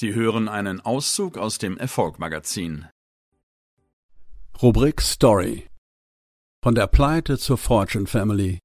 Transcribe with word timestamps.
Sie 0.00 0.14
hören 0.14 0.48
einen 0.48 0.80
Auszug 0.80 1.36
aus 1.36 1.58
dem 1.58 1.76
Erfolg-Magazin. 1.76 2.86
Rubrik 4.62 5.02
Story 5.02 5.68
Von 6.64 6.74
der 6.74 6.86
Pleite 6.86 7.36
zur 7.36 7.58
Fortune 7.58 8.06
Family. 8.06 8.60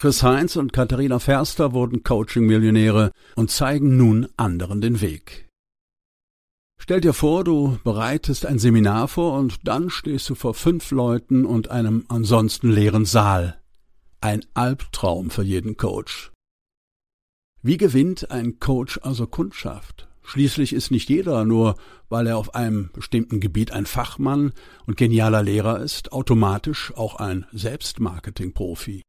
Chris 0.00 0.24
Heinz 0.24 0.56
und 0.56 0.72
Katharina 0.72 1.20
Ferster 1.20 1.74
wurden 1.74 2.02
Coaching-Millionäre 2.02 3.12
und 3.36 3.52
zeigen 3.52 3.96
nun 3.96 4.30
anderen 4.36 4.80
den 4.80 5.00
Weg. 5.00 5.48
Stell 6.82 7.00
dir 7.00 7.12
vor, 7.12 7.44
du 7.44 7.78
bereitest 7.84 8.44
ein 8.44 8.58
Seminar 8.58 9.06
vor 9.06 9.38
und 9.38 9.68
dann 9.68 9.90
stehst 9.90 10.28
du 10.28 10.34
vor 10.34 10.54
fünf 10.54 10.90
Leuten 10.90 11.44
und 11.44 11.70
einem 11.70 12.04
ansonsten 12.08 12.68
leeren 12.68 13.04
Saal. 13.04 13.62
Ein 14.20 14.44
Albtraum 14.54 15.30
für 15.30 15.44
jeden 15.44 15.76
Coach. 15.76 16.32
Wie 17.62 17.76
gewinnt 17.76 18.32
ein 18.32 18.58
Coach 18.58 18.98
also 19.04 19.28
Kundschaft? 19.28 20.09
Schließlich 20.30 20.74
ist 20.74 20.92
nicht 20.92 21.08
jeder, 21.08 21.44
nur 21.44 21.74
weil 22.08 22.28
er 22.28 22.38
auf 22.38 22.54
einem 22.54 22.90
bestimmten 22.92 23.40
Gebiet 23.40 23.72
ein 23.72 23.84
Fachmann 23.84 24.52
und 24.86 24.96
genialer 24.96 25.42
Lehrer 25.42 25.80
ist, 25.80 26.12
automatisch 26.12 26.92
auch 26.94 27.16
ein 27.16 27.46
Selbstmarketing-Profi. 27.50 29.02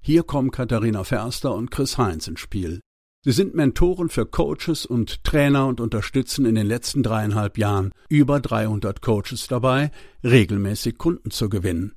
Hier 0.00 0.22
kommen 0.22 0.50
Katharina 0.50 1.04
Ferster 1.04 1.54
und 1.54 1.70
Chris 1.70 1.98
Heinz 1.98 2.28
ins 2.28 2.40
Spiel. 2.40 2.80
Sie 3.26 3.32
sind 3.32 3.54
Mentoren 3.54 4.08
für 4.08 4.24
Coaches 4.24 4.86
und 4.86 5.22
Trainer 5.22 5.66
und 5.66 5.82
unterstützen 5.82 6.46
in 6.46 6.54
den 6.54 6.66
letzten 6.66 7.02
dreieinhalb 7.02 7.58
Jahren 7.58 7.92
über 8.08 8.40
300 8.40 9.02
Coaches 9.02 9.48
dabei, 9.48 9.90
regelmäßig 10.22 10.96
Kunden 10.96 11.30
zu 11.30 11.50
gewinnen. 11.50 11.92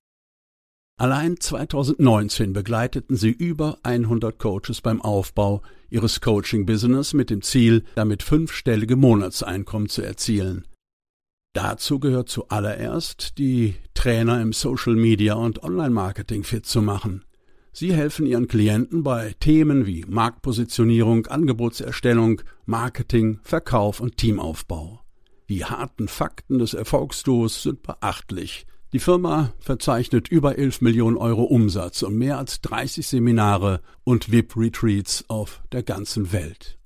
Allein 0.99 1.39
2019 1.39 2.53
begleiteten 2.53 3.17
sie 3.17 3.29
über 3.29 3.77
100 3.83 4.39
Coaches 4.39 4.81
beim 4.81 4.99
Aufbau 4.99 5.61
ihres 5.91 6.21
Coaching-Business 6.21 7.13
mit 7.13 7.29
dem 7.29 7.43
Ziel, 7.43 7.83
damit 7.93 8.23
fünfstellige 8.23 8.95
Monatseinkommen 8.95 9.89
zu 9.89 10.01
erzielen. 10.01 10.65
Dazu 11.53 11.99
gehört 11.99 12.29
zuallererst, 12.29 13.37
die 13.37 13.75
Trainer 13.93 14.41
im 14.41 14.53
Social 14.53 14.95
Media 14.95 15.35
und 15.35 15.61
Online-Marketing 15.61 16.43
fit 16.43 16.65
zu 16.65 16.81
machen. 16.81 17.23
Sie 17.71 17.93
helfen 17.93 18.25
ihren 18.25 18.47
Klienten 18.47 19.03
bei 19.03 19.35
Themen 19.39 19.85
wie 19.85 20.03
Marktpositionierung, 20.07 21.27
Angebotserstellung, 21.27 22.41
Marketing, 22.65 23.39
Verkauf 23.43 23.99
und 23.99 24.17
Teamaufbau. 24.17 25.01
Die 25.47 25.63
harten 25.63 26.07
Fakten 26.07 26.57
des 26.57 26.73
Erfolgsduos 26.73 27.61
sind 27.61 27.83
beachtlich. 27.83 28.65
Die 28.93 28.99
Firma 28.99 29.53
verzeichnet 29.59 30.29
über 30.29 30.57
11 30.57 30.79
Millionen 30.79 31.17
Euro 31.17 31.43
Umsatz 31.43 32.03
und 32.03 32.17
mehr 32.17 32.37
als 32.37 32.61
30 32.61 33.05
Seminare 33.05 33.81
und 34.05 34.31
VIP-Retreats 34.31 35.25
auf 35.27 35.61
der 35.73 35.83
ganzen 35.83 36.31
Welt. 36.31 36.79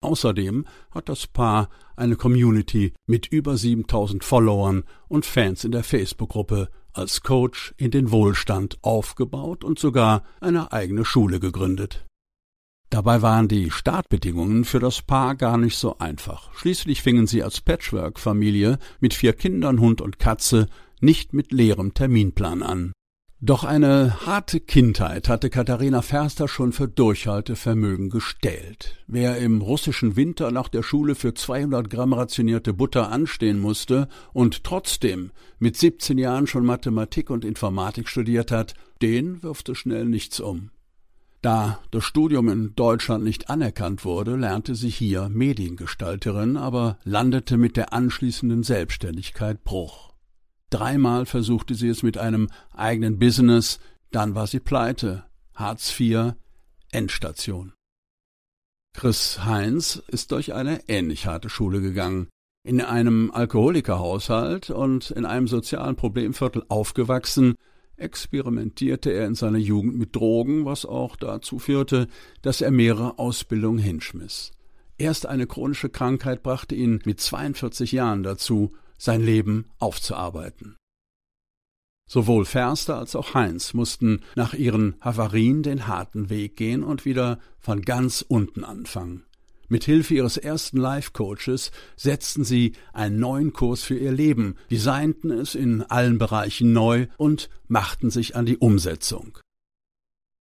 Außerdem 0.00 0.64
hat 0.92 1.08
das 1.08 1.26
Paar 1.26 1.68
eine 1.96 2.14
Community 2.14 2.92
mit 3.06 3.26
über 3.26 3.56
7000 3.56 4.22
Followern 4.22 4.84
und 5.08 5.26
Fans 5.26 5.64
in 5.64 5.72
der 5.72 5.82
Facebook-Gruppe 5.82 6.68
als 6.92 7.22
Coach 7.22 7.74
in 7.76 7.90
den 7.90 8.12
Wohlstand 8.12 8.78
aufgebaut 8.82 9.64
und 9.64 9.80
sogar 9.80 10.22
eine 10.40 10.70
eigene 10.70 11.04
Schule 11.04 11.40
gegründet. 11.40 12.04
Dabei 12.90 13.20
waren 13.20 13.48
die 13.48 13.70
Startbedingungen 13.70 14.64
für 14.64 14.78
das 14.78 15.02
Paar 15.02 15.34
gar 15.34 15.58
nicht 15.58 15.76
so 15.76 15.98
einfach. 15.98 16.54
Schließlich 16.54 17.02
fingen 17.02 17.26
sie 17.26 17.42
als 17.42 17.60
Patchwork-Familie 17.60 18.78
mit 19.00 19.12
vier 19.12 19.34
Kindern, 19.34 19.80
Hund 19.80 20.00
und 20.00 20.18
Katze 20.18 20.68
nicht 21.02 21.32
mit 21.32 21.52
leerem 21.52 21.94
Terminplan 21.94 22.62
an. 22.62 22.92
Doch 23.40 23.62
eine 23.62 24.26
harte 24.26 24.58
Kindheit 24.58 25.28
hatte 25.28 25.48
Katharina 25.48 26.02
Ferster 26.02 26.48
schon 26.48 26.72
für 26.72 26.88
Durchhaltevermögen 26.88 28.10
gestellt. 28.10 28.96
Wer 29.06 29.38
im 29.38 29.62
russischen 29.62 30.16
Winter 30.16 30.50
nach 30.50 30.68
der 30.68 30.82
Schule 30.82 31.14
für 31.14 31.34
200 31.34 31.88
Gramm 31.88 32.14
rationierte 32.14 32.74
Butter 32.74 33.12
anstehen 33.12 33.60
musste 33.60 34.08
und 34.32 34.64
trotzdem 34.64 35.30
mit 35.60 35.76
17 35.76 36.18
Jahren 36.18 36.48
schon 36.48 36.64
Mathematik 36.64 37.30
und 37.30 37.44
Informatik 37.44 38.08
studiert 38.08 38.50
hat, 38.50 38.74
den 39.02 39.40
wirfte 39.44 39.76
schnell 39.76 40.06
nichts 40.06 40.40
um. 40.40 40.70
Da 41.40 41.78
das 41.92 42.02
Studium 42.02 42.48
in 42.48 42.74
Deutschland 42.74 43.22
nicht 43.22 43.48
anerkannt 43.48 44.04
wurde, 44.04 44.34
lernte 44.34 44.74
sie 44.74 44.90
hier 44.90 45.28
Mediengestalterin, 45.28 46.56
aber 46.56 46.98
landete 47.04 47.56
mit 47.56 47.76
der 47.76 47.92
anschließenden 47.92 48.64
Selbstständigkeit 48.64 49.62
Bruch. 49.62 50.08
Dreimal 50.70 51.26
versuchte 51.26 51.74
sie 51.74 51.88
es 51.88 52.02
mit 52.02 52.18
einem 52.18 52.48
eigenen 52.74 53.18
Business, 53.18 53.78
dann 54.10 54.34
war 54.34 54.46
sie 54.46 54.60
pleite. 54.60 55.24
Hartz 55.54 55.98
IV, 55.98 56.34
Endstation. 56.92 57.72
Chris 58.94 59.44
Heinz 59.44 60.02
ist 60.08 60.32
durch 60.32 60.54
eine 60.54 60.88
ähnlich 60.88 61.26
harte 61.26 61.48
Schule 61.48 61.80
gegangen. 61.80 62.28
In 62.64 62.80
einem 62.80 63.30
Alkoholikerhaushalt 63.30 64.70
und 64.70 65.10
in 65.10 65.24
einem 65.24 65.48
sozialen 65.48 65.96
Problemviertel 65.96 66.64
aufgewachsen, 66.68 67.54
experimentierte 67.96 69.10
er 69.10 69.26
in 69.26 69.34
seiner 69.34 69.58
Jugend 69.58 69.96
mit 69.96 70.14
Drogen, 70.14 70.64
was 70.64 70.84
auch 70.84 71.16
dazu 71.16 71.58
führte, 71.58 72.08
dass 72.42 72.60
er 72.60 72.70
mehrere 72.70 73.18
Ausbildungen 73.18 73.78
hinschmiss. 73.78 74.52
Erst 74.98 75.26
eine 75.26 75.46
chronische 75.46 75.90
Krankheit 75.90 76.42
brachte 76.42 76.74
ihn 76.74 77.00
mit 77.04 77.20
42 77.20 77.92
Jahren 77.92 78.22
dazu, 78.22 78.72
sein 78.98 79.22
Leben 79.22 79.70
aufzuarbeiten. 79.78 80.76
Sowohl 82.08 82.44
Ferster 82.44 82.98
als 82.98 83.14
auch 83.14 83.34
Heinz 83.34 83.74
mussten 83.74 84.22
nach 84.34 84.54
ihren 84.54 84.96
Havarien 85.00 85.62
den 85.62 85.86
harten 85.86 86.30
Weg 86.30 86.56
gehen 86.56 86.82
und 86.82 87.04
wieder 87.04 87.38
von 87.58 87.82
ganz 87.82 88.24
unten 88.26 88.64
anfangen. 88.64 89.24
Mit 89.68 89.84
Hilfe 89.84 90.14
ihres 90.14 90.38
ersten 90.38 90.78
Life-Coaches 90.78 91.70
setzten 91.96 92.42
sie 92.44 92.72
einen 92.94 93.18
neuen 93.18 93.52
Kurs 93.52 93.82
für 93.82 93.98
ihr 93.98 94.12
Leben, 94.12 94.56
designten 94.70 95.30
es 95.30 95.54
in 95.54 95.82
allen 95.82 96.16
Bereichen 96.16 96.72
neu 96.72 97.06
und 97.18 97.50
machten 97.66 98.10
sich 98.10 98.34
an 98.34 98.46
die 98.46 98.56
Umsetzung. 98.56 99.38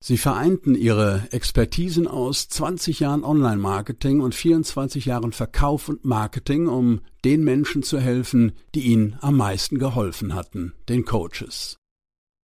Sie 0.08 0.18
vereinten 0.18 0.76
ihre 0.76 1.26
Expertisen 1.32 2.06
aus 2.06 2.48
20 2.48 3.00
Jahren 3.00 3.24
Online-Marketing 3.24 4.20
und 4.20 4.36
24 4.36 5.04
Jahren 5.04 5.32
Verkauf 5.32 5.88
und 5.88 6.04
Marketing, 6.04 6.68
um 6.68 7.00
den 7.24 7.42
Menschen 7.42 7.82
zu 7.82 7.98
helfen, 7.98 8.52
die 8.76 8.82
ihnen 8.82 9.16
am 9.20 9.36
meisten 9.36 9.80
geholfen 9.80 10.36
hatten, 10.36 10.74
den 10.88 11.04
Coaches. 11.04 11.78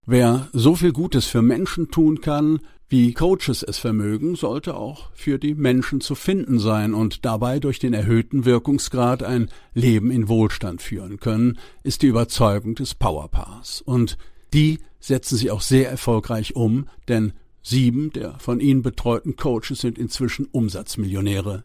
Wer 0.04 0.48
so 0.52 0.74
viel 0.74 0.92
Gutes 0.92 1.26
für 1.26 1.40
Menschen 1.40 1.88
tun 1.92 2.20
kann, 2.20 2.58
wie 2.88 3.14
Coaches 3.14 3.62
es 3.62 3.78
vermögen, 3.78 4.34
sollte 4.34 4.74
auch 4.74 5.12
für 5.14 5.38
die 5.38 5.54
Menschen 5.54 6.00
zu 6.00 6.16
finden 6.16 6.58
sein 6.58 6.94
und 6.94 7.24
dabei 7.24 7.60
durch 7.60 7.78
den 7.78 7.94
erhöhten 7.94 8.44
Wirkungsgrad 8.44 9.22
ein 9.22 9.50
Leben 9.72 10.10
in 10.10 10.26
Wohlstand 10.26 10.82
führen 10.82 11.20
können, 11.20 11.60
ist 11.84 12.02
die 12.02 12.08
Überzeugung 12.08 12.74
des 12.74 12.96
Powerpaars. 12.96 13.82
Und 13.82 14.18
die 14.52 14.80
setzen 14.98 15.36
sie 15.36 15.52
auch 15.52 15.60
sehr 15.60 15.88
erfolgreich 15.88 16.56
um, 16.56 16.88
denn 17.06 17.32
Sieben 17.62 18.10
der 18.10 18.38
von 18.38 18.60
ihnen 18.60 18.82
betreuten 18.82 19.36
Coaches 19.36 19.80
sind 19.80 19.98
inzwischen 19.98 20.46
Umsatzmillionäre. 20.46 21.64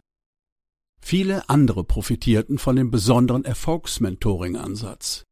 Viele 1.00 1.48
andere 1.48 1.84
profitierten 1.84 2.58
von 2.58 2.76
dem 2.76 2.90
besonderen 2.90 3.44
Erfolgsmentoring-Ansatz. 3.44 5.24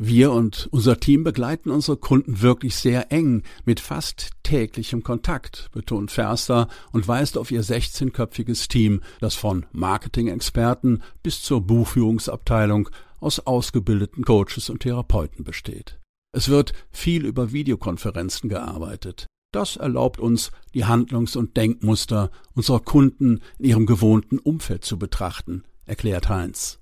Wir 0.00 0.30
und 0.30 0.68
unser 0.70 1.00
Team 1.00 1.24
begleiten 1.24 1.70
unsere 1.70 1.96
Kunden 1.96 2.40
wirklich 2.40 2.76
sehr 2.76 3.10
eng 3.10 3.42
mit 3.64 3.80
fast 3.80 4.30
täglichem 4.44 5.02
Kontakt, 5.02 5.70
betont 5.72 6.12
Ferster 6.12 6.68
und 6.92 7.08
weist 7.08 7.36
auf 7.36 7.50
ihr 7.50 7.64
16-köpfiges 7.64 8.68
Team, 8.68 9.02
das 9.18 9.34
von 9.34 9.66
Marketing-Experten 9.72 11.02
bis 11.24 11.42
zur 11.42 11.62
Buchführungsabteilung 11.62 12.90
aus 13.18 13.40
ausgebildeten 13.40 14.24
Coaches 14.24 14.70
und 14.70 14.80
Therapeuten 14.80 15.42
besteht. 15.42 15.98
Es 16.32 16.48
wird 16.48 16.74
viel 16.92 17.26
über 17.26 17.50
Videokonferenzen 17.50 18.48
gearbeitet. 18.48 19.26
Das 19.52 19.76
erlaubt 19.76 20.20
uns, 20.20 20.50
die 20.74 20.84
Handlungs- 20.84 21.36
und 21.36 21.56
Denkmuster 21.56 22.30
unserer 22.54 22.80
Kunden 22.80 23.40
in 23.58 23.64
ihrem 23.64 23.86
gewohnten 23.86 24.38
Umfeld 24.38 24.84
zu 24.84 24.98
betrachten, 24.98 25.64
erklärt 25.86 26.28
Heinz. 26.28 26.80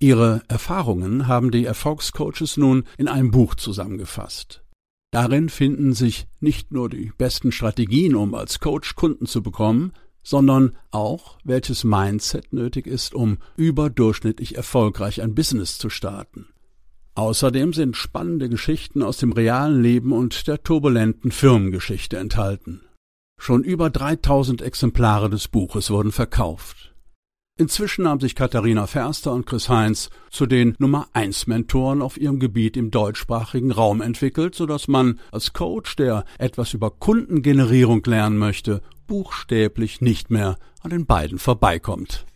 Ihre 0.00 0.42
Erfahrungen 0.48 1.26
haben 1.26 1.50
die 1.50 1.64
Erfolgscoaches 1.64 2.56
nun 2.56 2.84
in 2.98 3.08
einem 3.08 3.30
Buch 3.30 3.54
zusammengefasst. 3.54 4.62
Darin 5.10 5.48
finden 5.48 5.94
sich 5.94 6.28
nicht 6.40 6.70
nur 6.70 6.88
die 6.88 7.12
besten 7.16 7.50
Strategien, 7.50 8.14
um 8.14 8.34
als 8.34 8.60
Coach 8.60 8.94
Kunden 8.94 9.26
zu 9.26 9.42
bekommen, 9.42 9.92
sondern 10.22 10.76
auch, 10.90 11.38
welches 11.44 11.84
Mindset 11.84 12.52
nötig 12.52 12.86
ist, 12.86 13.14
um 13.14 13.38
überdurchschnittlich 13.56 14.56
erfolgreich 14.56 15.22
ein 15.22 15.34
Business 15.34 15.78
zu 15.78 15.88
starten. 15.88 16.48
Außerdem 17.18 17.72
sind 17.72 17.96
spannende 17.96 18.48
Geschichten 18.48 19.02
aus 19.02 19.16
dem 19.16 19.32
realen 19.32 19.82
Leben 19.82 20.12
und 20.12 20.46
der 20.46 20.62
turbulenten 20.62 21.32
Firmengeschichte 21.32 22.16
enthalten. 22.16 22.82
Schon 23.40 23.64
über 23.64 23.90
3000 23.90 24.62
Exemplare 24.62 25.28
des 25.28 25.48
Buches 25.48 25.90
wurden 25.90 26.12
verkauft. 26.12 26.94
Inzwischen 27.58 28.06
haben 28.06 28.20
sich 28.20 28.36
Katharina 28.36 28.86
Ferster 28.86 29.32
und 29.32 29.46
Chris 29.46 29.68
Heinz 29.68 30.10
zu 30.30 30.46
den 30.46 30.76
Nummer 30.78 31.08
1 31.12 31.48
Mentoren 31.48 32.02
auf 32.02 32.18
ihrem 32.18 32.38
Gebiet 32.38 32.76
im 32.76 32.92
deutschsprachigen 32.92 33.72
Raum 33.72 34.00
entwickelt, 34.00 34.54
sodass 34.54 34.86
man 34.86 35.18
als 35.32 35.52
Coach, 35.52 35.96
der 35.96 36.24
etwas 36.38 36.72
über 36.72 36.92
Kundengenerierung 36.92 38.00
lernen 38.04 38.38
möchte, 38.38 38.80
buchstäblich 39.08 40.00
nicht 40.00 40.30
mehr 40.30 40.56
an 40.82 40.90
den 40.90 41.04
beiden 41.04 41.40
vorbeikommt. 41.40 42.26